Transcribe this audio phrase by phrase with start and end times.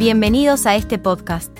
[0.00, 1.54] Bienvenidos a este podcast.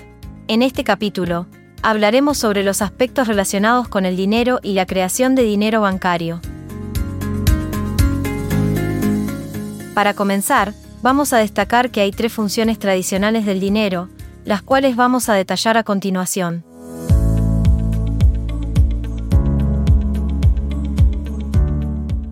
[0.47, 1.45] En este capítulo,
[1.83, 6.41] hablaremos sobre los aspectos relacionados con el dinero y la creación de dinero bancario.
[9.93, 10.73] Para comenzar,
[11.03, 14.09] vamos a destacar que hay tres funciones tradicionales del dinero,
[14.43, 16.63] las cuales vamos a detallar a continuación.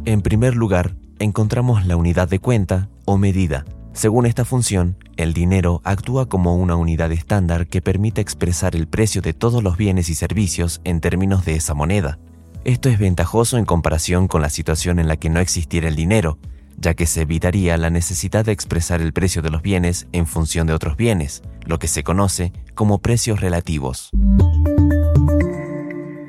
[0.05, 3.63] En primer lugar, encontramos la unidad de cuenta o medida.
[3.99, 9.21] Según esta función, el dinero actúa como una unidad estándar que permite expresar el precio
[9.21, 12.17] de todos los bienes y servicios en términos de esa moneda.
[12.63, 16.39] Esto es ventajoso en comparación con la situación en la que no existiera el dinero,
[16.77, 20.65] ya que se evitaría la necesidad de expresar el precio de los bienes en función
[20.65, 24.11] de otros bienes, lo que se conoce como precios relativos.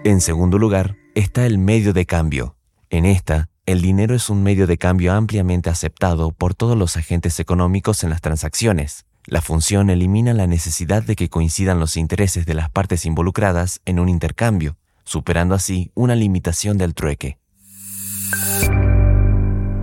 [0.03, 2.57] En segundo lugar, está el medio de cambio.
[2.89, 7.39] En esta, el dinero es un medio de cambio ampliamente aceptado por todos los agentes
[7.41, 9.05] económicos en las transacciones.
[9.27, 14.01] La función elimina la necesidad de que coincidan los intereses de las partes involucradas en
[14.01, 17.39] un intercambio, superando así una limitación del trueque.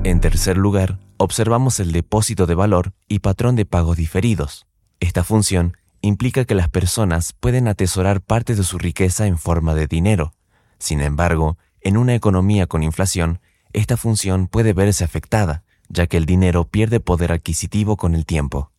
[0.03, 4.65] En tercer lugar, observamos el depósito de valor y patrón de pagos diferidos.
[4.99, 9.87] Esta función implica que las personas pueden atesorar parte de su riqueza en forma de
[9.87, 10.33] dinero.
[10.79, 13.39] Sin embargo, en una economía con inflación,
[13.73, 18.71] esta función puede verse afectada, ya que el dinero pierde poder adquisitivo con el tiempo.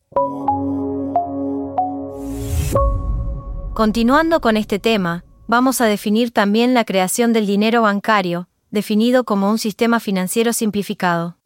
[3.74, 9.50] Continuando con este tema, vamos a definir también la creación del dinero bancario, definido como
[9.50, 11.36] un sistema financiero simplificado.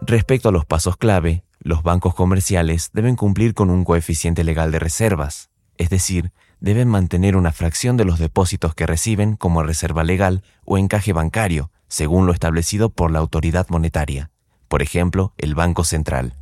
[0.00, 4.78] Respecto a los pasos clave, los bancos comerciales deben cumplir con un coeficiente legal de
[4.78, 10.42] reservas, es decir, deben mantener una fracción de los depósitos que reciben como reserva legal
[10.64, 14.30] o encaje bancario, según lo establecido por la autoridad monetaria,
[14.68, 16.34] por ejemplo, el Banco Central.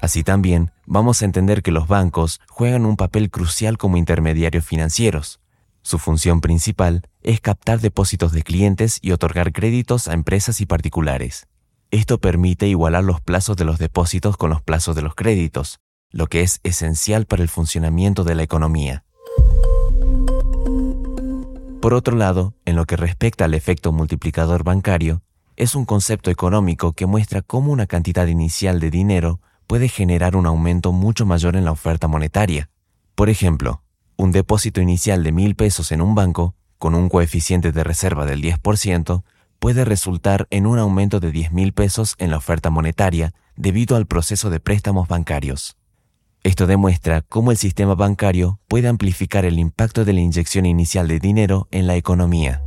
[0.00, 5.40] Así también, vamos a entender que los bancos juegan un papel crucial como intermediarios financieros.
[5.82, 11.46] Su función principal es captar depósitos de clientes y otorgar créditos a empresas y particulares.
[11.90, 16.26] Esto permite igualar los plazos de los depósitos con los plazos de los créditos, lo
[16.26, 19.04] que es esencial para el funcionamiento de la economía.
[21.80, 25.22] Por otro lado, en lo que respecta al efecto multiplicador bancario,
[25.56, 30.46] es un concepto económico que muestra cómo una cantidad inicial de dinero puede generar un
[30.46, 32.70] aumento mucho mayor en la oferta monetaria.
[33.14, 33.82] Por ejemplo,
[34.16, 38.42] un depósito inicial de mil pesos en un banco, con un coeficiente de reserva del
[38.42, 39.22] 10%,
[39.58, 44.06] puede resultar en un aumento de 10 mil pesos en la oferta monetaria debido al
[44.06, 45.77] proceso de préstamos bancarios.
[46.44, 51.18] Esto demuestra cómo el sistema bancario puede amplificar el impacto de la inyección inicial de
[51.18, 52.62] dinero en la economía.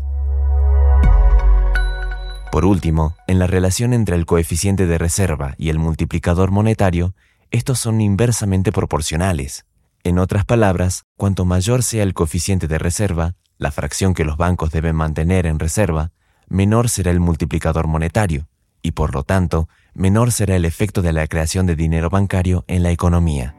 [2.52, 7.16] Por último, en la relación entre el coeficiente de reserva y el multiplicador monetario,
[7.50, 9.66] estos son inversamente proporcionales.
[10.04, 14.72] En otras palabras, cuanto mayor sea el coeficiente de reserva, la fracción que los bancos
[14.72, 16.12] deben mantener en reserva,
[16.50, 18.48] menor será el multiplicador monetario,
[18.82, 22.84] y por lo tanto, menor será el efecto de la creación de dinero bancario en
[22.84, 23.56] la economía.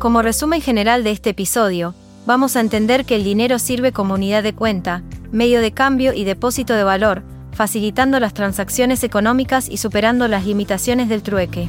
[0.00, 1.94] Como resumen general de este episodio,
[2.24, 6.24] vamos a entender que el dinero sirve como unidad de cuenta, medio de cambio y
[6.24, 7.22] depósito de valor,
[7.52, 11.68] facilitando las transacciones económicas y superando las limitaciones del trueque.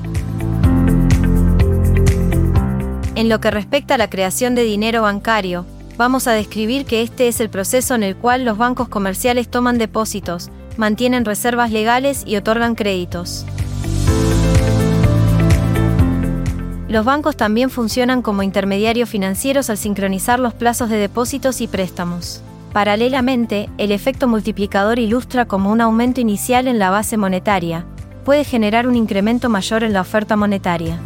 [3.15, 5.65] En lo que respecta a la creación de dinero bancario,
[5.97, 9.77] vamos a describir que este es el proceso en el cual los bancos comerciales toman
[9.77, 13.45] depósitos, mantienen reservas legales y otorgan créditos.
[16.91, 22.41] Los bancos también funcionan como intermediarios financieros al sincronizar los plazos de depósitos y préstamos.
[22.73, 27.85] Paralelamente, el efecto multiplicador ilustra como un aumento inicial en la base monetaria,
[28.25, 30.99] puede generar un incremento mayor en la oferta monetaria.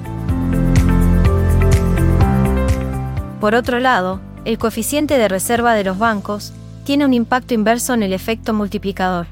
[3.39, 6.51] Por otro lado, el coeficiente de reserva de los bancos
[6.83, 9.27] tiene un impacto inverso en el efecto multiplicador.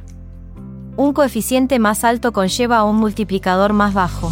[0.98, 4.32] Un coeficiente más alto conlleva a un multiplicador más bajo.